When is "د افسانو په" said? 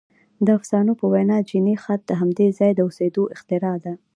0.45-1.05